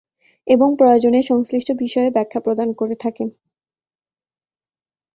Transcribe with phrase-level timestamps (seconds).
[0.47, 3.27] এবং প্রয়োজনে সংশ্লিষ্ট বিষয়ে ব্যাখ্যা প্রদান করে থাকেন।